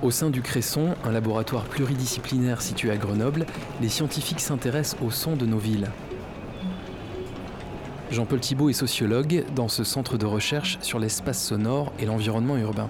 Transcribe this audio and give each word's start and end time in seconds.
Au 0.00 0.12
sein 0.12 0.30
du 0.30 0.42
Cresson, 0.42 0.94
un 1.02 1.10
laboratoire 1.10 1.64
pluridisciplinaire 1.64 2.62
situé 2.62 2.92
à 2.92 2.96
Grenoble, 2.96 3.46
les 3.82 3.88
scientifiques 3.88 4.38
s'intéressent 4.38 4.96
au 5.02 5.10
son 5.10 5.34
de 5.34 5.44
nos 5.44 5.58
villes. 5.58 5.88
Jean-Paul 8.12 8.38
Thibault 8.38 8.70
est 8.70 8.74
sociologue 8.74 9.44
dans 9.56 9.66
ce 9.66 9.82
centre 9.82 10.16
de 10.16 10.24
recherche 10.24 10.78
sur 10.82 11.00
l'espace 11.00 11.42
sonore 11.42 11.92
et 11.98 12.06
l'environnement 12.06 12.56
urbain. 12.56 12.88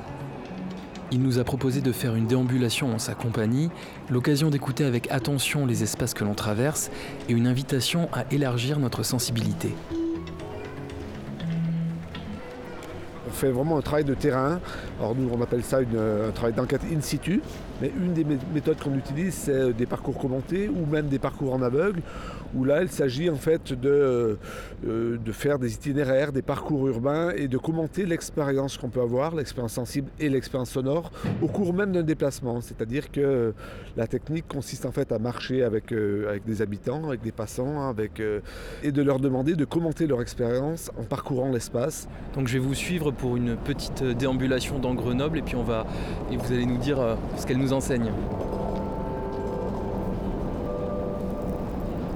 Il 1.11 1.23
nous 1.23 1.39
a 1.39 1.45
proposé 1.45 1.81
de 1.81 1.93
faire 1.93 2.15
une 2.15 2.27
déambulation 2.27 2.93
en 2.93 2.99
sa 2.99 3.15
compagnie, 3.15 3.71
l'occasion 4.11 4.51
d'écouter 4.51 4.85
avec 4.85 5.11
attention 5.11 5.65
les 5.65 5.83
espaces 5.83 6.13
que 6.13 6.25
l'on 6.25 6.35
traverse 6.35 6.91
et 7.31 7.33
une 7.33 7.47
invitation 7.47 8.11
à 8.13 8.27
élargir 8.31 8.79
notre 8.79 9.03
sensibilité. 9.03 9.75
On 13.29 13.31
fait 13.31 13.51
vraiment 13.51 13.77
un 13.77 13.83
travail 13.83 14.05
de 14.05 14.15
terrain. 14.15 14.59
Alors 14.99 15.15
nous, 15.15 15.29
on 15.31 15.43
appelle 15.43 15.63
ça 15.63 15.79
un 15.79 16.31
travail 16.33 16.55
d'enquête 16.55 16.81
in 16.91 17.01
situ. 17.03 17.43
Mais 17.81 17.93
une 17.97 18.13
des 18.13 18.25
méthodes 18.53 18.79
qu'on 18.83 18.95
utilise, 18.95 19.35
c'est 19.35 19.73
des 19.73 19.87
parcours 19.87 20.19
commentés 20.19 20.69
ou 20.69 20.87
même 20.87 21.09
des 21.09 21.19
parcours 21.19 21.55
en 21.55 21.63
aveugle, 21.63 22.01
où 22.55 22.65
là, 22.65 22.83
il 22.83 22.89
s'agit 22.89 23.29
en 23.31 23.37
fait 23.37 23.73
de, 23.73 24.39
euh, 24.87 25.19
de 25.19 25.33
faire 25.33 25.59
des 25.59 25.75
itinéraires, 25.75 26.33
des 26.33 26.43
parcours 26.43 26.89
urbains 26.89 27.31
et 27.31 27.49
de 27.49 27.59
commenter 27.59 28.07
l'expérience 28.07 28.79
qu'on 28.79 28.89
peut 28.89 29.01
avoir, 29.01 29.35
l'expérience 29.35 29.73
sensible 29.73 30.09
et 30.19 30.29
l'expérience 30.29 30.71
sonore, 30.71 31.11
au 31.43 31.49
cours 31.49 31.75
même 31.75 31.93
d'un 31.93 32.03
déplacement. 32.03 32.61
C'est-à-dire 32.61 33.11
que 33.11 33.53
la 33.97 34.07
technique 34.07 34.49
consiste 34.49 34.87
en 34.87 34.93
fait 34.93 35.13
à 35.13 35.19
marcher 35.19 35.63
avec, 35.63 35.93
euh, 35.93 36.29
avec 36.29 36.45
des 36.45 36.63
habitants, 36.63 37.09
avec 37.09 37.23
des 37.23 37.33
passants, 37.33 37.89
avec, 37.89 38.21
euh, 38.21 38.41
et 38.83 38.93
de 38.93 39.03
leur 39.03 39.21
demander 39.21 39.55
de 39.55 39.65
commenter 39.65 40.07
leur 40.07 40.23
expérience 40.23 40.91
en 40.99 41.05
parcourant 41.05 41.51
l'espace. 41.51 42.09
Donc 42.35 42.49
je 42.49 42.55
vais 42.55 42.65
vous 42.65 42.75
suivre 42.75 43.11
pour 43.11 43.37
une 43.37 43.57
petite 43.57 44.03
déambulation 44.03 44.79
dans 44.79 44.95
Grenoble 44.95 45.39
et 45.39 45.43
puis 45.43 45.57
on 45.57 45.63
va 45.63 45.87
et 46.33 46.37
vous 46.37 46.53
allez 46.53 46.67
nous 46.67 46.79
dire 46.79 46.99
ce 47.37 47.47
qu'elle 47.47 47.59
nous 47.59 47.68
enseigne 47.73 48.13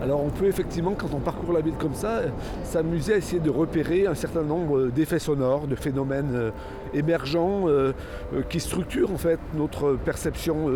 Alors 0.03 0.25
on 0.25 0.31
peut 0.31 0.47
effectivement, 0.47 0.95
quand 0.98 1.14
on 1.14 1.20
parcourt 1.20 1.53
la 1.53 1.61
ville 1.61 1.77
comme 1.78 1.95
ça, 1.95 2.22
s'amuser 2.64 3.14
à 3.14 3.17
essayer 3.19 3.39
de 3.39 3.50
repérer 3.50 4.08
un 4.08 4.17
certain 4.17 4.42
nombre 4.42 4.86
d'effets 4.86 5.20
sonores, 5.20 5.69
de 5.69 5.77
phénomènes 5.77 6.34
euh, 6.34 6.50
émergents 6.92 7.69
euh, 7.69 7.92
euh, 8.34 8.42
qui 8.48 8.58
structurent 8.58 9.12
en 9.12 9.17
fait 9.17 9.39
notre 9.55 9.92
perception 9.92 10.67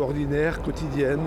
ordinaire, 0.00 0.62
quotidienne. 0.62 1.20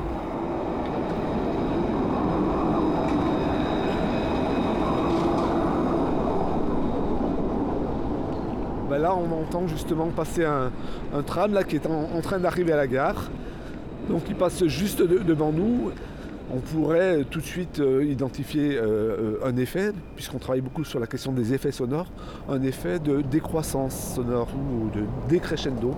Ben 8.96 9.02
là, 9.02 9.14
on 9.14 9.42
entend 9.42 9.68
justement 9.68 10.08
passer 10.08 10.46
un, 10.46 10.72
tram 11.24 11.54
là, 11.54 11.66
qui 11.66 11.76
est 11.76 11.86
en, 11.86 12.22
train 12.22 12.40
d'arriver 12.40 12.72
à 12.72 12.78
la 12.78 12.88
gare. 12.88 13.30
Donc 14.10 14.22
il 14.30 14.36
passe 14.36 14.64
juste 14.68 15.02
devant 15.02 15.52
nous. 15.52 15.92
On 16.50 16.60
pourrait 16.60 17.26
tout 17.30 17.42
de 17.42 17.46
suite 17.46 17.82
euh, 17.82 18.06
identifier 18.06 18.78
euh, 18.78 19.40
un 19.44 19.58
effet, 19.58 19.92
puisqu'on 20.16 20.38
travaille 20.38 20.62
beaucoup 20.62 20.86
sur 20.86 21.02
la 21.02 21.08
question 21.08 21.34
des 21.34 21.54
effets 21.54 21.74
sonores, 21.74 22.08
un 22.48 22.62
effet 22.64 23.00
de 23.00 23.20
décroissance 23.20 24.14
sonore 24.16 24.48
ou 24.56 24.90
de 24.98 25.04
décrescendo. 25.28 25.94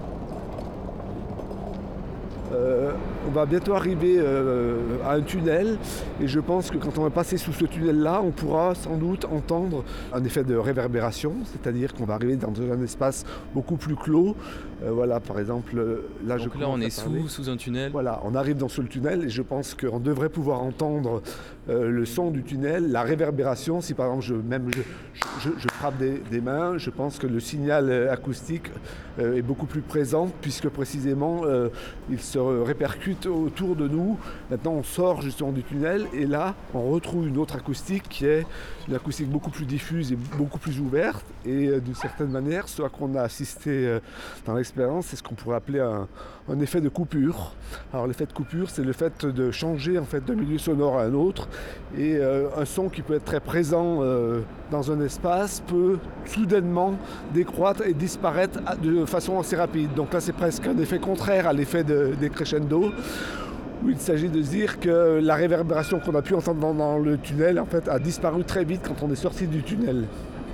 Euh, 2.51 2.93
on 3.27 3.31
va 3.31 3.45
bientôt 3.45 3.73
arriver 3.73 4.15
euh, 4.17 4.77
à 5.05 5.13
un 5.13 5.21
tunnel 5.21 5.77
et 6.21 6.27
je 6.27 6.39
pense 6.39 6.71
que 6.71 6.77
quand 6.77 6.97
on 6.97 7.03
va 7.03 7.09
passer 7.09 7.37
sous 7.37 7.51
ce 7.51 7.65
tunnel-là, 7.65 8.21
on 8.23 8.31
pourra 8.31 8.73
sans 8.73 8.95
doute 8.95 9.25
entendre 9.25 9.83
un 10.13 10.23
effet 10.23 10.43
de 10.43 10.55
réverbération, 10.55 11.33
c'est-à-dire 11.43 11.93
qu'on 11.93 12.05
va 12.05 12.13
arriver 12.13 12.37
dans 12.37 12.53
un 12.61 12.81
espace 12.81 13.25
beaucoup 13.53 13.75
plus 13.75 13.95
clos. 13.95 14.35
Euh, 14.83 14.91
voilà, 14.91 15.19
par 15.19 15.39
exemple, 15.39 15.75
là 16.25 16.37
Donc 16.37 16.59
là 16.59 16.67
on 16.69 16.79
est 16.79 16.89
sous, 16.89 17.27
sous, 17.27 17.49
un 17.49 17.57
tunnel. 17.57 17.91
Voilà, 17.91 18.21
on 18.23 18.33
arrive 18.33 18.57
dans 18.57 18.69
ce 18.69 18.81
tunnel 18.81 19.25
et 19.25 19.29
je 19.29 19.41
pense 19.41 19.73
qu'on 19.73 19.99
devrait 19.99 20.29
pouvoir 20.29 20.61
entendre 20.61 21.21
le 21.67 22.05
son 22.05 22.31
du 22.31 22.43
tunnel, 22.43 22.91
la 22.91 23.01
réverbération. 23.01 23.81
Si 23.81 23.93
par 23.93 24.05
exemple 24.05 24.23
je, 24.23 24.35
même 24.35 24.69
je, 24.71 25.67
frappe 25.73 25.97
des, 25.97 26.21
des, 26.31 26.39
mains, 26.39 26.77
je 26.77 26.89
pense 26.89 27.19
que 27.19 27.27
le 27.27 27.41
signal 27.41 27.91
acoustique 28.09 28.67
est 29.19 29.41
beaucoup 29.41 29.65
plus 29.65 29.81
présent 29.81 30.29
puisque 30.41 30.69
précisément 30.69 31.41
il 32.09 32.21
se 32.21 32.39
répercute 32.39 33.16
autour 33.25 33.75
de 33.75 33.87
nous. 33.87 34.17
Maintenant, 34.51 34.73
on 34.73 34.83
sort 34.83 35.21
justement 35.21 35.51
du 35.51 35.63
tunnel 35.63 36.07
et 36.13 36.25
là, 36.25 36.55
on 36.73 36.91
retrouve 36.91 37.27
une 37.27 37.37
autre 37.37 37.55
acoustique 37.55 38.03
qui 38.09 38.25
est 38.25 38.45
une 38.87 38.95
acoustique 38.95 39.29
beaucoup 39.29 39.49
plus 39.49 39.65
diffuse 39.65 40.11
et 40.11 40.17
beaucoup 40.37 40.59
plus 40.59 40.79
ouverte. 40.79 41.25
Et 41.45 41.67
euh, 41.67 41.79
d'une 41.79 41.95
certaine 41.95 42.29
manière, 42.29 42.67
ce 42.67 42.81
à 42.83 42.89
quoi 42.89 43.07
on 43.11 43.15
a 43.15 43.21
assisté 43.21 43.69
euh, 43.69 43.99
dans 44.45 44.55
l'expérience, 44.55 45.07
c'est 45.07 45.15
ce 45.15 45.23
qu'on 45.23 45.35
pourrait 45.35 45.57
appeler 45.57 45.79
un, 45.79 46.07
effet 46.61 46.79
de 46.79 46.89
coupure. 46.89 47.53
Alors, 47.93 48.07
l'effet 48.07 48.25
de 48.25 48.31
coupure, 48.31 48.69
c'est 48.69 48.83
le 48.83 48.93
fait 48.93 49.25
de 49.25 49.51
changer 49.51 49.99
en 49.99 50.05
fait 50.05 50.23
d'un 50.23 50.35
milieu 50.35 50.57
sonore 50.57 50.97
à 50.97 51.03
un 51.03 51.13
autre. 51.13 51.49
Et 51.97 52.15
euh, 52.15 52.47
un 52.57 52.63
son 52.63 52.87
qui 52.87 53.01
peut 53.01 53.15
être 53.15 53.25
très 53.25 53.41
présent 53.41 54.01
dans 54.71 54.91
un 54.91 55.01
espace 55.01 55.61
peut 55.67 55.99
soudainement 56.25 56.95
décroître 57.33 57.85
et 57.85 57.93
disparaître 57.93 58.59
de 58.81 59.05
façon 59.05 59.39
assez 59.39 59.55
rapide. 59.55 59.93
Donc 59.93 60.13
là, 60.13 60.21
c'est 60.21 60.33
presque 60.33 60.65
un 60.67 60.77
effet 60.77 60.99
contraire 60.99 61.47
à 61.47 61.53
l'effet 61.53 61.83
de, 61.83 62.13
des 62.19 62.29
crescendo 62.29 62.91
où 63.83 63.89
il 63.89 63.97
s'agit 63.97 64.29
de 64.29 64.41
dire 64.41 64.79
que 64.79 65.19
la 65.21 65.35
réverbération 65.35 65.99
qu'on 65.99 66.15
a 66.15 66.21
pu 66.21 66.33
entendre 66.33 66.73
dans, 66.73 66.97
le 66.97 67.17
tunnel 67.17 67.61
a 67.87 67.99
disparu 67.99 68.43
très 68.43 68.63
vite 68.63 68.81
quand 68.87 69.05
on 69.05 69.11
est 69.11 69.15
sorti 69.15 69.47
du 69.47 69.61
tunnel. 69.61 70.05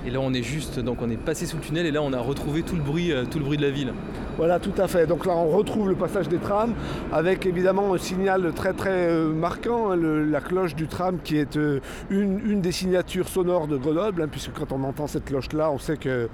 Et 0.06 0.10
là 0.10 0.18
on 0.20 0.34
est 0.34 0.42
juste, 0.42 0.80
donc 0.80 0.98
on 1.00 1.08
est 1.08 1.16
passé 1.16 1.46
sous 1.46 1.56
le 1.56 1.62
tunnel 1.62 1.86
et 1.86 1.90
là 1.90 2.02
on 2.02 2.12
a 2.12 2.20
retrouvé 2.20 2.62
tout 2.62 2.76
le 2.76 2.82
bruit, 2.82 3.10
euh, 3.10 3.24
tout 3.24 3.38
le 3.38 3.44
bruit 3.44 3.56
de 3.56 3.62
la 3.62 3.70
ville. 3.70 3.94
Voilà, 4.36 4.58
tout 4.58 4.74
à 4.76 4.86
fait. 4.86 5.06
Donc 5.06 5.24
là 5.24 5.32
on 5.34 5.48
retrouve 5.48 5.88
le 5.88 5.94
passage 5.94 6.28
des 6.28 6.36
trams 6.36 6.74
avec 7.10 7.46
évidemment 7.46 7.94
un 7.94 7.98
signal 7.98 8.52
très 8.52 8.74
très 8.74 9.08
euh, 9.08 9.32
marquant, 9.32 9.92
hein, 9.92 9.96
la 9.96 10.42
cloche 10.42 10.74
du 10.74 10.88
tram 10.88 11.18
qui 11.24 11.38
est 11.38 11.56
euh, 11.56 11.80
une, 12.10 12.60
des 12.60 12.72
signatures 12.72 13.28
sonores 13.28 13.66
de 13.66 13.78
Grenoble, 13.78 14.20
hein, 14.20 14.28
puisque 14.30 14.52
quand 14.52 14.72
on 14.72 14.84
entend 14.84 15.06
cette 15.06 15.24
cloche 15.24 15.50
là, 15.54 15.70
on 15.70 15.78
sait 15.78 15.96
que 15.96 16.28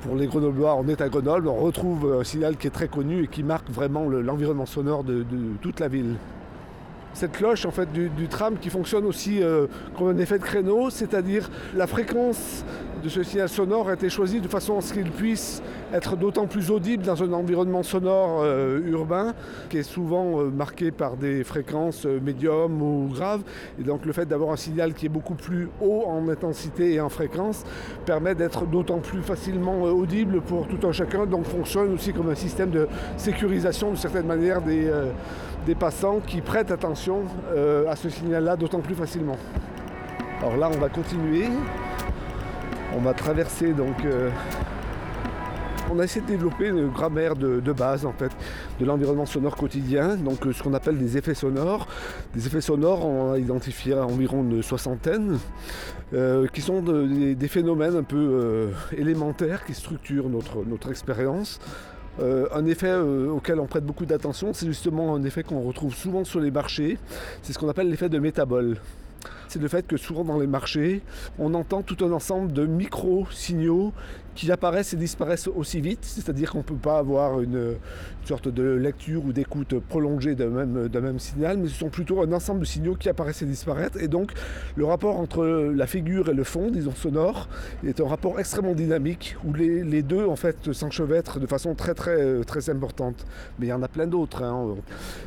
pour 0.00 0.16
les 0.16 0.26
Grenoblois, 0.26 0.74
on 0.76 0.88
est 0.88 1.02
à 1.02 1.10
Grenoble, 1.10 1.48
on 1.48 1.56
retrouve 1.56 2.16
un 2.18 2.24
signal 2.24 2.56
qui 2.56 2.66
est 2.66 2.70
très 2.70 2.88
connu 2.88 3.24
et 3.24 3.28
qui 3.28 3.42
marque 3.42 3.68
vraiment 3.68 4.08
l'environnement 4.08 4.66
sonore 4.66 5.04
de, 5.04 5.24
toute 5.60 5.80
la 5.80 5.88
ville. 5.88 6.16
Cette 7.12 7.32
cloche 7.32 7.66
en 7.66 7.70
fait 7.70 7.92
du, 7.92 8.10
tram 8.28 8.56
qui 8.58 8.70
fonctionne 8.70 9.04
aussi 9.04 9.42
comme 9.96 10.08
un 10.08 10.18
effet 10.18 10.38
de 10.38 10.44
créneau, 10.44 10.90
c'est-à-dire 10.90 11.50
la 11.76 11.86
fréquence 11.86 12.64
de 13.02 13.08
ce 13.08 13.22
signal 13.24 13.48
sonore 13.48 13.88
a 13.88 13.94
été 13.94 14.08
choisi 14.08 14.40
de 14.40 14.46
façon 14.46 14.78
à 14.78 14.80
ce 14.80 14.92
qu'il 14.92 15.10
puisse 15.10 15.60
être 15.92 16.16
d'autant 16.16 16.46
plus 16.46 16.70
audible 16.70 17.02
dans 17.02 17.20
un 17.22 17.32
environnement 17.32 17.82
sonore 17.82 18.42
euh, 18.42 18.80
urbain 18.86 19.34
qui 19.70 19.78
est 19.78 19.82
souvent 19.82 20.40
euh, 20.40 20.50
marqué 20.50 20.92
par 20.92 21.16
des 21.16 21.42
fréquences 21.42 22.06
euh, 22.06 22.20
médium 22.20 22.80
ou 22.80 23.08
graves. 23.12 23.42
Et 23.80 23.82
donc 23.82 24.06
le 24.06 24.12
fait 24.12 24.26
d'avoir 24.26 24.52
un 24.52 24.56
signal 24.56 24.94
qui 24.94 25.06
est 25.06 25.08
beaucoup 25.08 25.34
plus 25.34 25.68
haut 25.80 26.04
en 26.06 26.28
intensité 26.28 26.94
et 26.94 27.00
en 27.00 27.08
fréquence 27.08 27.64
permet 28.06 28.36
d'être 28.36 28.66
d'autant 28.66 28.98
plus 28.98 29.22
facilement 29.22 29.82
audible 29.82 30.40
pour 30.40 30.68
tout 30.68 30.86
un 30.86 30.92
chacun. 30.92 31.26
Donc 31.26 31.44
fonctionne 31.46 31.92
aussi 31.94 32.12
comme 32.12 32.30
un 32.30 32.36
système 32.36 32.70
de 32.70 32.86
sécurisation 33.16 33.90
de 33.90 33.96
certaine 33.96 34.26
manière 34.26 34.62
des 34.62 35.74
passants 35.74 36.20
qui 36.24 36.40
prêtent 36.40 36.70
attention 36.70 37.22
à 37.88 37.96
ce 37.96 38.08
signal-là 38.08 38.56
d'autant 38.56 38.80
plus 38.80 38.94
facilement. 38.94 39.36
Alors 40.40 40.56
là 40.56 40.70
on 40.72 40.78
va 40.78 40.88
continuer. 40.88 41.46
On 42.94 43.00
va 43.00 43.14
traverser 43.14 43.72
donc. 43.72 44.04
Euh, 44.04 44.28
on 45.90 45.98
a 45.98 46.04
essayé 46.04 46.24
de 46.24 46.30
développer 46.30 46.68
une 46.68 46.88
grammaire 46.88 47.36
de, 47.36 47.72
base 47.72 48.06
en 48.06 48.12
fait 48.12 48.30
de 48.80 48.86
l'environnement 48.86 49.26
sonore 49.26 49.56
quotidien, 49.56 50.16
donc 50.16 50.46
euh, 50.46 50.52
ce 50.52 50.62
qu'on 50.62 50.74
appelle 50.74 50.98
des 50.98 51.18
effets 51.18 51.34
sonores. 51.34 51.86
Des 52.34 52.46
effets 52.46 52.60
sonores, 52.60 53.04
on 53.04 53.32
a 53.32 53.38
identifié 53.38 53.94
environ 53.94 54.42
une 54.42 54.62
soixantaine, 54.62 55.38
euh, 56.14 56.46
qui 56.48 56.60
sont 56.60 56.82
des, 56.82 57.48
phénomènes 57.48 57.96
un 57.96 58.02
peu 58.02 58.70
élémentaires 58.96 59.64
qui 59.64 59.74
structurent 59.74 60.28
notre, 60.28 60.64
notre 60.64 60.90
expérience. 60.90 61.60
un 62.20 62.66
effet 62.66 62.94
auquel 62.94 63.58
on 63.58 63.66
prête 63.66 63.84
beaucoup 63.84 64.06
d'attention, 64.06 64.52
c'est 64.52 64.66
justement 64.66 65.14
un 65.14 65.24
effet 65.24 65.42
qu'on 65.42 65.60
retrouve 65.60 65.94
souvent 65.94 66.24
sur 66.24 66.40
les 66.40 66.50
marchés. 66.50 66.98
C'est 67.42 67.52
ce 67.52 67.58
qu'on 67.58 67.68
appelle 67.68 67.90
l'effet 67.90 68.08
de 68.08 68.18
métabole 68.18 68.76
c'est 69.52 69.58
le 69.58 69.68
fait 69.68 69.86
que 69.86 69.98
souvent 69.98 70.24
dans 70.24 70.38
les 70.38 70.46
marchés, 70.46 71.02
on 71.38 71.52
entend 71.52 71.82
tout 71.82 72.02
un 72.02 72.10
ensemble 72.12 72.54
de 72.54 72.64
micro-signaux 72.64 73.92
qui 74.34 74.50
apparaissent 74.50 74.94
et 74.94 74.96
disparaissent 74.96 75.48
aussi 75.48 75.80
vite, 75.80 76.04
c'est-à-dire 76.04 76.52
qu'on 76.52 76.58
ne 76.58 76.62
peut 76.62 76.74
pas 76.74 76.98
avoir 76.98 77.40
une, 77.40 77.76
sorte 78.24 78.48
de 78.48 78.62
lecture 78.62 79.24
ou 79.24 79.32
d'écoute 79.32 79.78
prolongée 79.80 80.34
d'un 80.34 80.48
même, 80.48 80.88
même, 80.88 81.18
signal, 81.18 81.58
mais 81.58 81.68
ce 81.68 81.74
sont 81.74 81.88
plutôt 81.88 82.22
un 82.22 82.32
ensemble 82.32 82.60
de 82.60 82.64
signaux 82.64 82.94
qui 82.94 83.08
apparaissent 83.08 83.42
et 83.42 83.46
disparaissent. 83.46 83.96
Et 84.00 84.06
donc 84.06 84.32
le 84.76 84.84
rapport 84.84 85.18
entre 85.18 85.44
la 85.44 85.86
figure 85.86 86.28
et 86.28 86.34
le 86.34 86.44
fond, 86.44 86.70
disons 86.70 86.94
sonore, 86.94 87.48
est 87.84 88.00
un 88.00 88.06
rapport 88.06 88.38
extrêmement 88.38 88.74
dynamique 88.74 89.36
où 89.44 89.52
les, 89.52 90.02
deux 90.02 90.24
en 90.24 90.36
fait 90.36 90.72
s'enchevêtrent 90.72 91.40
de 91.40 91.46
façon 91.46 91.74
très 91.74 91.94
très 91.94 92.42
très 92.44 92.70
importante. 92.70 93.26
Mais 93.58 93.66
il 93.66 93.70
y 93.70 93.72
en 93.72 93.82
a 93.82 93.88
plein 93.88 94.06
d'autres. 94.06 94.42
Hein. 94.42 94.76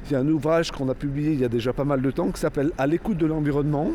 Il 0.06 0.14
y 0.14 0.16
a 0.16 0.20
un 0.20 0.28
ouvrage 0.28 0.72
qu'on 0.72 0.90
a 0.90 0.96
publié 0.96 1.34
il 1.34 1.42
y 1.42 1.46
a 1.46 1.50
déjà 1.50 1.74
pas 1.74 1.86
mal 1.86 2.02
de 2.02 2.12
temps 2.12 2.32
qui 2.32 2.40
s'appelle 2.40 2.72
À 2.78 2.88
l'écoute 2.88 3.18
de 3.18 3.26
l'environnement 3.26 3.92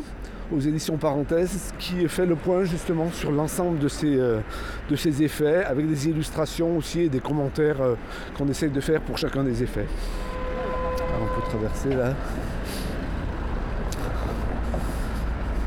aux 0.55 0.59
éditions 0.59 0.97
Parenthèses, 0.97 1.73
qui 1.79 2.07
fait 2.07 2.25
le 2.25 2.35
point 2.35 2.63
justement 2.63 3.09
sur 3.11 3.31
l'ensemble 3.31 3.79
de 3.79 3.87
ces, 3.87 4.15
de 4.15 4.95
ces 4.95 5.23
effets, 5.23 5.63
avec 5.63 5.87
des 5.87 6.09
illustrations 6.09 6.77
aussi 6.77 7.01
et 7.01 7.09
des 7.09 7.19
commentaires 7.19 7.77
qu'on 8.37 8.47
essaye 8.47 8.69
de 8.69 8.81
faire 8.81 9.01
pour 9.01 9.17
chacun 9.17 9.43
des 9.43 9.63
effets. 9.63 9.87
Alors 10.97 11.29
on 11.31 11.39
peut 11.39 11.47
traverser 11.47 11.89
là. 11.95 12.13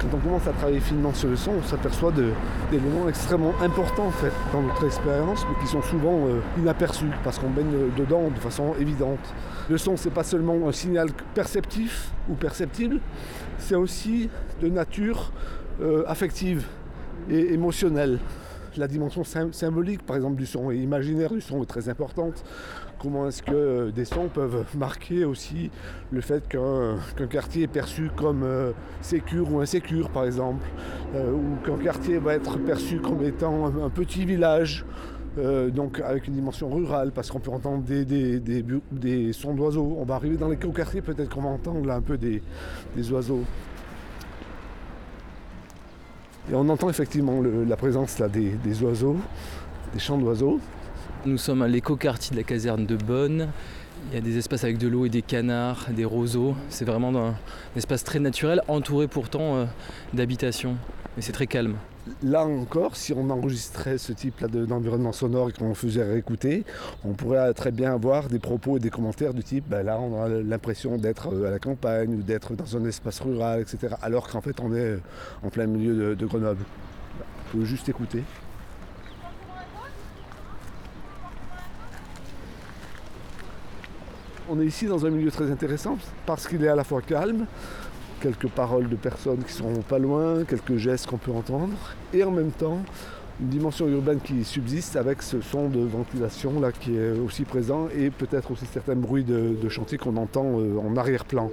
quand 0.05 0.17
on 0.17 0.21
commence 0.21 0.47
à 0.47 0.53
travailler 0.53 0.81
finement 0.81 1.13
sur 1.15 1.29
le 1.29 1.37
son, 1.37 1.53
on 1.53 1.63
s'aperçoit 1.63 2.13
d'éléments 2.13 3.09
extrêmement 3.09 3.55
importants 3.63 4.07
en 4.07 4.11
fait 4.11 4.33
dans 4.53 4.63
notre 4.63 4.85
expérience, 4.85 5.45
mais 5.49 5.63
qui 5.63 5.71
sont 5.71 5.83
souvent 5.83 6.27
euh, 6.27 6.41
inaperçus 6.59 7.11
parce 7.23 7.39
qu'on 7.39 7.51
baigne 7.51 7.91
dedans 7.97 8.29
de 8.29 8.39
façon 8.39 8.75
évidente. 8.79 9.21
Le 9.69 9.79
son, 9.79 9.97
c'est 9.97 10.11
pas 10.11 10.25
seulement 10.25 10.69
un 10.69 10.73
signal 10.73 11.09
perceptif 11.35 12.11
ou 12.29 12.35
perceptible, 12.35 13.01
c'est 13.59 13.75
aussi 13.75 14.29
de 14.61 14.69
nature 14.69 15.33
euh, 15.81 16.05
affective 16.07 16.67
et 17.31 17.53
émotionnelle 17.55 18.19
la 18.77 18.89
dimension 18.89 19.23
symbolique, 19.25 20.03
par 20.05 20.17
exemple, 20.17 20.37
du 20.37 20.47
son 20.47 20.71
et 20.71 20.77
imaginaire 20.77 21.33
du 21.33 21.41
son 21.41 21.63
est 21.63 21.67
très 21.67 21.89
importante. 21.89 22.45
Comment 22.99 23.29
est-ce 23.29 23.43
que 23.43 23.53
euh, 23.53 23.91
des 23.91 24.05
sons 24.05 24.29
peuvent 24.29 24.65
marquer 24.77 25.25
aussi 25.25 25.71
le 26.11 26.21
fait 26.21 26.49
qu'un 26.49 27.27
quartier 27.29 27.65
est 27.65 27.69
perçu 27.69 28.11
comme 28.17 28.43
euh, 28.43 28.73
sécure 29.01 29.53
ou 29.53 29.61
insécure, 29.61 30.11
par 30.11 30.25
exemple, 30.25 30.67
ou 31.15 31.65
qu'un 31.65 31.77
quartier 31.77 32.19
va 32.19 32.35
être 32.35 32.59
perçu 32.59 32.99
comme 32.99 33.23
étant 33.23 33.67
un, 33.67 33.91
petit 33.91 34.25
village. 34.25 34.85
Donc 35.37 36.01
avec 36.01 36.29
une 36.29 36.35
dimension 36.35 36.69
rurale, 36.71 37.13
parce 37.13 37.31
qu'on 37.31 37.41
peut 37.41 37.51
entendre 37.51 37.83
des, 37.83 38.05
des, 38.05 39.33
sons 39.33 39.55
d'oiseaux. 39.55 39.97
On 39.99 40.05
va 40.05 40.15
arriver 40.15 40.37
dans 40.37 40.49
les 40.49 40.57
quartiers, 40.57 41.03
peut-être 41.03 41.29
qu'on 41.29 41.43
va 41.43 41.49
entendre 41.49 41.87
là 41.87 41.97
un 41.97 42.01
peu 42.01 42.17
des, 42.17 42.43
oiseaux. 43.11 43.43
Et 46.51 46.55
on 46.55 46.69
entend 46.69 46.91
effectivement 46.91 47.41
la 47.43 47.77
présence 47.77 48.19
là, 48.19 48.29
des, 48.29 48.83
oiseaux, 48.83 49.17
des 49.93 49.99
chants 49.99 50.19
d'oiseaux. 50.19 50.61
Nous 51.27 51.39
sommes 51.39 51.63
à 51.63 51.69
l'éco-quartier 51.69 52.33
de 52.33 52.41
la 52.41 52.45
caserne 52.45 52.85
de 52.85 52.97
Bonne. 52.97 53.49
Il 54.11 54.15
y 54.15 54.19
a 54.19 54.21
des 54.21 54.37
espaces 54.37 54.65
avec 54.65 54.77
de 54.77 54.87
l'eau 54.87 55.07
et 55.07 55.09
des 55.09 55.23
canards, 55.23 55.87
des 55.91 56.05
roseaux. 56.05 56.55
C'est 56.69 56.85
vraiment 56.85 57.17
un, 57.17 57.35
espace 57.77 58.05
très 58.05 58.21
naturel, 58.21 58.61
entouré 58.69 59.09
pourtant 59.09 59.57
euh, 59.57 59.65
d'habitations. 60.13 60.77
Mais 61.17 61.23
c'est 61.23 61.33
très 61.33 61.47
calme. 61.47 61.77
Là 62.23 62.45
encore, 62.45 62.97
si 62.97 63.15
on 63.15 63.31
enregistrait 63.31 63.97
ce 63.97 64.13
type 64.13 64.45
d'environnement 64.45 65.13
sonore 65.13 65.49
et 65.49 65.53
qu'on 65.53 65.75
faisait 65.75 66.05
réécouter, 66.05 66.65
on 67.03 67.15
pourrait 67.15 67.55
très 67.55 67.71
bien 67.71 67.95
avoir 67.95 68.29
des 68.29 68.39
propos 68.39 68.77
et 68.77 68.81
des 68.81 68.91
commentaires 68.91 69.33
du 69.33 69.43
type 69.43 69.65
ben 69.67 69.83
là 69.83 69.99
on 69.99 70.23
a 70.23 70.29
l'impression 70.29 70.99
d'être 70.99 71.33
euh, 71.33 71.49
à 71.49 71.51
la 71.51 71.59
campagne 71.59 72.15
ou 72.15 72.23
d'être 72.23 72.55
dans 72.55 72.77
un 72.77 72.85
espace 72.85 73.21
rural, 73.21 73.63
etc. 73.63 73.95
Alors 74.03 74.29
qu'en 74.29 74.43
fait 74.43 74.61
on 74.61 74.75
est 74.75 74.81
euh, 74.81 75.01
en 75.43 75.49
plein 75.49 75.67
milieu 75.67 75.95
de, 75.95 76.15
de 76.15 76.27
Grenoble. 76.27 76.65
On 77.55 77.59
peut 77.59 77.65
juste 77.65 77.89
écouter. 77.89 78.23
On 84.51 84.61
est 84.61 84.67
ici 84.67 84.87
dans 84.87 85.07
un 85.07 85.11
milieu 85.11 85.31
très 85.31 85.51
intéressant 85.51 85.97
parce 86.27 86.47
qu'il 86.47 86.63
est 86.63 86.69
à 86.69 86.77
la 86.77 86.85
fois 86.85 87.01
calme, 87.01 87.47
quelques 88.25 88.49
paroles 88.49 88.89
de 88.89 88.97
personnes 88.97 89.45
qui 89.47 89.53
sont 89.53 89.83
pas 89.87 89.99
loin, 89.99 90.45
quelques 90.49 90.79
gestes 90.79 91.07
qu'on 91.07 91.19
peut 91.19 91.31
entendre, 91.31 91.75
et 92.15 92.25
en 92.25 92.31
même 92.31 92.53
temps 92.53 92.79
une 93.39 93.49
dimension 93.49 93.87
urbaine 93.87 94.21
qui 94.21 94.45
subsiste 94.45 94.97
avec 94.97 95.21
ce 95.21 95.43
son 95.43 95.69
de 95.69 95.81
ventilation 95.81 96.59
là 96.59 96.73
qui 96.73 96.97
est 96.97 97.11
aussi 97.11 97.43
présent 97.43 97.89
et 97.95 98.09
peut-être 98.09 98.51
aussi 98.53 98.65
certains 98.65 98.95
bruits 98.95 99.25
de, 99.25 99.69
chantier 99.69 99.99
qu'on 99.99 100.17
entend 100.17 100.59
euh, 100.59 100.79
en 100.79 100.97
arrière-plan. 100.97 101.51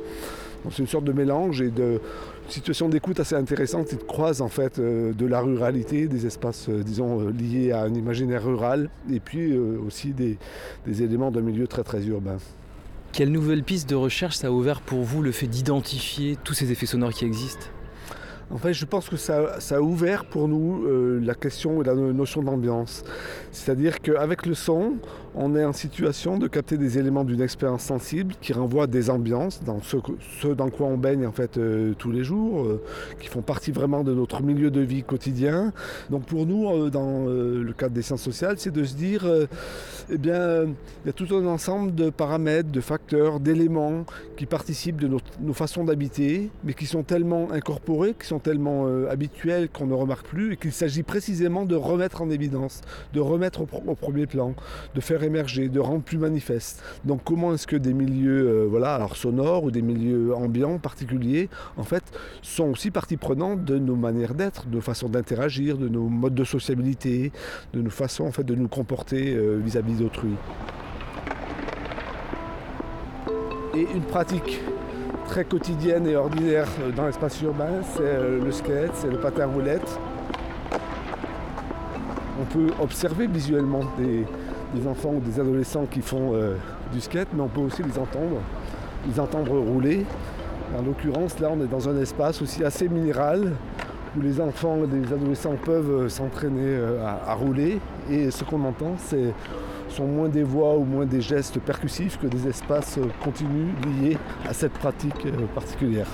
c'est 0.69 0.79
une 0.79 0.87
sorte 0.87 1.03
de 1.03 1.11
mélange 1.11 1.59
et 1.59 1.71
de 1.71 1.99
situation 2.47 2.87
d'écoute 2.87 3.19
assez 3.19 3.35
intéressante 3.35 3.87
qui 3.87 3.97
croise 3.97 4.41
en 4.41 4.47
fait 4.47 4.79
euh, 4.79 5.11
de 5.11 5.25
la 5.25 5.41
ruralité, 5.41 6.07
des 6.07 6.25
espaces 6.25 6.69
euh, 6.69 6.83
disons 6.83 7.27
liés 7.29 7.73
à 7.73 7.81
un 7.81 7.93
imaginaire 7.95 8.45
rural 8.45 8.89
et 9.11 9.19
puis 9.19 9.57
aussi 9.57 10.13
des 10.13 10.37
éléments 11.03 11.31
d'un 11.31 11.41
milieu 11.41 11.67
très 11.67 11.83
très 11.83 12.05
urbain. 12.05 12.37
Quelle 13.13 13.29
nouvelle 13.29 13.61
piste 13.61 13.89
de 13.89 13.95
recherche 13.95 14.37
ça 14.37 14.47
a 14.47 14.51
ouvert 14.51 14.79
pour 14.79 15.01
vous 15.01 15.21
le 15.21 15.33
fait 15.33 15.47
d'identifier 15.47 16.37
tous 16.45 16.53
ces 16.53 16.71
effets 16.71 16.85
sonores 16.85 17.11
qui 17.11 17.25
existent? 17.25 17.65
En 18.49 18.57
fait, 18.57 18.73
je 18.73 18.85
pense 18.85 19.09
que 19.09 19.17
ça, 19.17 19.57
a 19.69 19.81
ouvert 19.81 20.23
pour 20.23 20.47
nous 20.47 20.85
euh, 20.85 21.19
la 21.21 21.35
question 21.35 21.81
et 21.81 21.85
la 21.85 21.93
notion 21.93 22.41
d'ambiance. 22.41 23.03
C'est-à-dire 23.51 23.99
qu'avec 23.99 24.45
le 24.45 24.53
son, 24.53 24.93
on 25.35 25.55
est 25.55 25.63
en 25.63 25.73
situation 25.73 26.37
de 26.37 26.47
capter 26.47 26.77
des 26.77 26.97
éléments 26.97 27.23
d'une 27.23 27.41
expérience 27.41 27.83
sensible 27.83 28.35
qui 28.41 28.53
renvoient 28.53 28.83
à 28.83 28.87
des 28.87 29.09
ambiances, 29.09 29.61
dans 29.63 29.81
ce, 29.81 30.47
dans 30.47 30.69
quoi 30.69 30.87
on 30.87 30.97
baigne 30.97 31.25
en 31.25 31.31
fait 31.31 31.57
euh, 31.57 31.93
tous 31.97 32.11
les 32.11 32.23
jours, 32.23 32.63
euh, 32.63 32.81
qui 33.19 33.27
font 33.27 33.41
partie 33.41 33.71
vraiment 33.71 34.03
de 34.03 34.13
notre 34.13 34.41
milieu 34.41 34.71
de 34.71 34.81
vie 34.81 35.03
quotidien. 35.03 35.73
Donc 36.09 36.25
pour 36.25 36.45
nous, 36.45 36.89
dans 36.89 37.25
le 37.25 37.73
cadre 37.73 37.93
des 37.93 38.01
sciences 38.01 38.21
sociales, 38.21 38.55
c'est 38.57 38.71
de 38.71 38.83
se 38.83 38.95
dire, 38.95 39.25
eh 40.09 40.17
bien, 40.17 40.63
il 40.63 41.07
y 41.07 41.09
a 41.09 41.13
tout 41.13 41.27
un 41.35 41.45
ensemble 41.45 41.95
de 41.95 42.09
paramètres, 42.09 42.71
de 42.71 42.81
facteurs, 42.81 43.39
d'éléments 43.39 44.05
qui 44.37 44.45
participent 44.45 44.99
de 44.99 45.09
nos 45.39 45.53
façons 45.53 45.83
d'habiter, 45.83 46.49
mais 46.63 46.73
qui 46.73 46.85
sont 46.85 47.03
tellement 47.03 47.51
incorporés, 47.51 48.13
qui 48.19 48.27
sont 48.27 48.39
tellement 48.39 48.87
euh, 48.87 49.09
habituels 49.09 49.69
qu'on 49.69 49.87
ne 49.87 49.93
remarque 49.93 50.27
plus 50.27 50.53
et 50.53 50.57
qu'il 50.57 50.71
s'agit 50.71 51.03
précisément 51.03 51.65
de 51.65 51.75
remettre 51.75 52.21
en 52.21 52.29
évidence, 52.29 52.81
de 53.13 53.19
remettre 53.19 53.61
au, 53.61 53.95
premier 53.95 54.25
plan, 54.25 54.53
de 54.95 55.01
faire 55.01 55.20
émerger, 55.23 55.69
de 55.69 55.79
rendre 55.79 56.01
plus 56.01 56.17
manifeste. 56.17 56.83
Donc 57.05 57.21
comment 57.23 57.53
est-ce 57.53 57.67
que 57.67 57.75
des 57.75 57.93
milieux 57.93 58.47
euh, 58.47 58.67
voilà, 58.69 58.95
alors 58.95 59.15
sonores 59.15 59.63
ou 59.63 59.71
des 59.71 59.81
milieux 59.81 60.33
ambiants 60.35 60.77
particuliers 60.77 61.49
en 61.77 61.83
fait 61.83 62.03
sont 62.41 62.69
aussi 62.69 62.91
partie 62.91 63.17
prenante 63.17 63.63
de 63.63 63.77
nos 63.77 63.95
manières 63.95 64.33
d'être, 64.33 64.67
de 64.67 64.75
nos 64.75 64.81
façons 64.81 65.09
d'interagir, 65.09 65.77
de 65.77 65.87
nos 65.87 66.07
modes 66.07 66.35
de 66.35 66.43
sociabilité, 66.43 67.31
de 67.73 67.81
nos 67.81 67.89
façons 67.89 68.25
en 68.25 68.31
fait 68.31 68.43
de 68.43 68.55
nous 68.55 68.67
comporter 68.67 69.33
euh, 69.35 69.59
vis-à-vis 69.63 69.95
d'autrui? 69.95 70.33
Et 73.73 73.87
une 73.93 74.03
pratique 74.03 74.59
très 75.27 75.45
quotidienne 75.45 76.07
et 76.07 76.15
ordinaire 76.15 76.67
euh, 76.81 76.91
dans 76.91 77.05
l'espace 77.05 77.41
urbain, 77.41 77.81
c'est 77.95 78.41
le 78.43 78.51
skate, 78.51 78.91
c'est 78.95 79.09
le 79.09 79.19
patin 79.19 79.45
roulette. 79.45 79.99
On 82.41 82.45
peut 82.45 82.71
observer 82.81 83.27
visuellement 83.27 83.83
des, 83.99 84.25
enfants 84.87 85.13
ou 85.15 85.19
des 85.19 85.39
adolescents 85.39 85.85
qui 85.85 86.01
font 86.01 86.33
euh, 86.33 86.55
du 86.93 87.01
skate, 87.01 87.27
mais 87.33 87.41
on 87.41 87.47
peut 87.47 87.61
aussi 87.61 87.83
les 87.83 87.97
entendre, 87.97 88.41
les 89.07 89.19
entendre 89.19 89.57
rouler. 89.57 90.05
En 90.77 90.81
l'occurrence, 90.81 91.39
là, 91.39 91.49
on 91.51 91.61
est 91.61 91.67
dans 91.67 91.89
un 91.89 91.97
espace 91.99 92.41
aussi 92.41 92.63
assez 92.63 92.87
minéral 92.87 93.51
où 94.17 94.21
les 94.21 94.39
enfants 94.39 94.77
et 94.83 94.87
les 94.87 95.13
adolescents 95.13 95.55
peuvent 95.63 96.07
s'entraîner 96.07 96.77
à, 97.27 97.33
rouler. 97.33 97.79
Et 98.09 98.31
ce 98.31 98.43
qu'on 98.43 98.63
entend, 98.63 98.95
c'est 98.97 99.33
sont 99.91 100.07
moins 100.07 100.29
des 100.29 100.43
voix 100.43 100.75
ou 100.77 100.83
moins 100.83 101.05
des 101.05 101.21
gestes 101.21 101.59
percussifs 101.59 102.17
que 102.17 102.27
des 102.27 102.47
espaces 102.47 102.97
continus 103.23 103.73
liés 104.01 104.17
à 104.47 104.53
cette 104.53 104.73
pratique 104.73 105.25
euh, 105.25 105.45
particulière. 105.53 106.07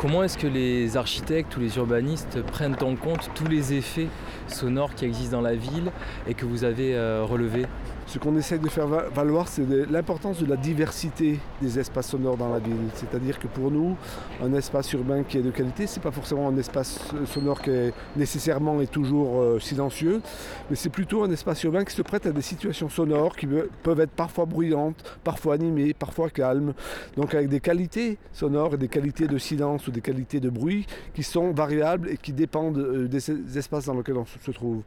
Comment 0.00 0.22
est-ce 0.22 0.38
que 0.38 0.46
les 0.46 0.96
architectes 0.96 1.56
ou 1.56 1.60
les 1.60 1.76
urbanistes 1.76 2.40
prennent 2.42 2.76
en 2.82 2.94
compte 2.94 3.30
tous 3.34 3.48
les 3.48 3.72
effets 3.72 4.06
sonores 4.46 4.94
qui 4.94 5.04
existent 5.04 5.38
dans 5.38 5.42
la 5.42 5.56
ville 5.56 5.90
et 6.28 6.34
que 6.34 6.44
vous 6.44 6.62
avez 6.62 6.94
euh, 6.94 7.24
relevés? 7.24 7.66
Ce 8.08 8.18
qu'on 8.18 8.34
essaie 8.36 8.58
de 8.58 8.68
faire 8.70 8.86
valoir, 8.86 9.48
c'est 9.48 9.66
l'importance 9.90 10.40
de 10.40 10.46
la 10.46 10.56
diversité 10.56 11.38
des 11.60 11.78
espaces 11.78 12.08
sonores 12.08 12.38
dans 12.38 12.48
la 12.48 12.58
ville. 12.58 12.88
C'est-à-dire 12.94 13.38
que 13.38 13.46
pour 13.46 13.70
nous, 13.70 13.96
un 14.42 14.54
espace 14.54 14.90
urbain 14.94 15.24
qui 15.24 15.36
est 15.36 15.42
de 15.42 15.50
qualité, 15.50 15.86
ce 15.86 15.96
n'est 15.96 16.02
pas 16.02 16.10
forcément 16.10 16.48
un 16.48 16.56
espace 16.56 17.00
sonore 17.26 17.60
qui 17.60 17.68
est 17.68 17.92
nécessairement 18.16 18.80
et 18.80 18.86
toujours 18.86 19.40
euh, 19.40 19.58
silencieux, 19.60 20.22
mais 20.70 20.76
c'est 20.76 20.88
plutôt 20.88 21.22
un 21.22 21.30
espace 21.30 21.62
urbain 21.64 21.84
qui 21.84 21.94
se 21.94 22.00
prête 22.00 22.24
à 22.24 22.32
des 22.32 22.40
situations 22.40 22.88
sonores 22.88 23.36
qui 23.36 23.46
peuvent 23.82 24.00
être 24.00 24.12
parfois 24.12 24.46
bruyantes, 24.46 25.04
parfois 25.22 25.54
animées, 25.54 25.92
parfois 25.92 26.30
calmes. 26.30 26.72
Donc 27.14 27.34
avec 27.34 27.50
des 27.50 27.60
qualités 27.60 28.16
sonores 28.32 28.74
et 28.74 28.78
des 28.78 28.88
qualités 28.88 29.26
de 29.26 29.36
silence 29.36 29.86
ou 29.86 29.90
des 29.90 30.00
qualités 30.00 30.40
de 30.40 30.48
bruit 30.48 30.86
qui 31.12 31.22
sont 31.22 31.52
variables 31.52 32.08
et 32.08 32.16
qui 32.16 32.32
dépendent 32.32 32.78
euh, 32.78 33.06
des 33.06 33.58
espaces 33.58 33.84
dans 33.84 33.94
lesquels 33.94 34.16
on 34.16 34.24
se 34.24 34.50
trouve. 34.50 34.80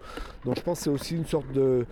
Donc 0.43 0.55
je 0.57 0.61
pense 0.61 0.79
que 0.79 0.83
c'est 0.85 0.89
aussi 0.89 1.15
une 1.15 1.27
sorte 1.27 1.51
de 1.53 1.85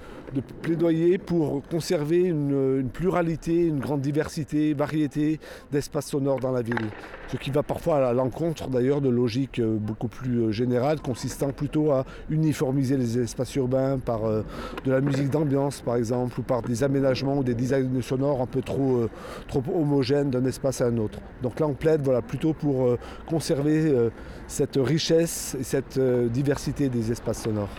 plaidoyer 0.63 1.18
pour 1.19 1.61
conserver 1.69 2.21
une, 2.21 2.89
pluralité, 2.91 3.65
une 3.67 3.79
grande 3.79 4.01
diversité, 4.01 4.73
variété 4.73 5.39
d'espaces 5.71 6.07
sonores 6.07 6.39
dans 6.39 6.51
la 6.51 6.61
ville. 6.61 6.89
Ce 7.31 7.37
qui 7.37 7.51
va 7.51 7.61
parfois 7.61 8.07
à 8.07 8.13
l'encontre 8.13 8.69
d'ailleurs 8.69 9.01
de 9.01 9.09
logiques 9.09 9.59
euh, 9.59 9.77
beaucoup 9.79 10.07
plus 10.07 10.39
euh, 10.39 10.51
générales, 10.51 10.99
consistant 10.99 11.51
plutôt 11.51 11.91
à 11.91 12.05
uniformiser 12.31 12.97
les 12.97 13.19
espaces 13.19 13.55
urbains 13.55 13.99
par 13.99 14.25
euh, 14.25 14.41
de 14.83 14.91
la 14.91 14.99
musique 14.99 15.29
d'ambiance 15.29 15.81
par 15.81 15.95
exemple, 15.95 16.39
ou 16.39 16.43
par 16.43 16.63
des 16.63 16.83
aménagements 16.83 17.37
ou 17.37 17.43
des 17.43 17.53
designs 17.53 18.01
sonores 18.01 18.41
un 18.41 18.47
peu 18.47 18.61
trop, 18.61 19.07
trop 19.47 19.63
homogènes 19.75 20.31
d'un 20.31 20.45
espace 20.45 20.81
à 20.81 20.87
un 20.87 20.97
autre. 20.97 21.19
Donc 21.43 21.59
là 21.59 21.67
on 21.67 21.73
plaide 21.73 22.01
voilà, 22.01 22.21
plutôt 22.21 22.53
pour 22.53 22.97
conserver 23.27 24.09
cette 24.47 24.77
richesse 24.77 25.55
et 25.59 25.63
cette 25.63 25.99
diversité 25.99 26.89
des 26.89 27.11
espaces 27.11 27.43
sonores. 27.43 27.69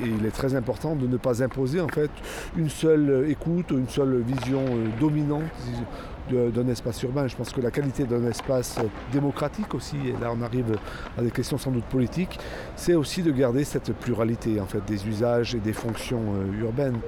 Il 0.00 0.24
est 0.26 0.30
très 0.30 0.54
important 0.54 0.94
de 0.94 1.06
ne 1.06 1.16
pas 1.16 1.42
imposer 1.42 1.80
en 1.80 1.88
fait 1.88 2.10
une 2.56 2.70
seule 2.70 3.26
écoute, 3.28 3.70
une 3.70 3.88
seule 3.88 4.20
vision 4.20 4.64
dominante 5.00 5.42
d'un 6.30 6.68
espace 6.68 7.02
urbain. 7.02 7.26
Je 7.26 7.36
pense 7.36 7.52
que 7.52 7.60
la 7.60 7.70
qualité 7.70 8.04
d'un 8.04 8.24
espace 8.26 8.78
démocratique 9.12 9.74
aussi, 9.74 9.96
et 10.06 10.12
là 10.20 10.32
on 10.32 10.42
arrive 10.42 10.76
à 11.16 11.22
des 11.22 11.30
questions 11.30 11.58
sans 11.58 11.70
doute 11.70 11.84
politiques, 11.84 12.38
c'est 12.76 12.94
aussi 12.94 13.22
de 13.22 13.32
garder 13.32 13.64
cette 13.64 13.92
pluralité 13.92 14.60
en 14.60 14.66
fait 14.66 14.84
des 14.86 15.06
usages 15.08 15.54
et 15.54 15.58
des 15.60 15.72
fonctions 15.72 16.34
urbaines. 16.60 16.98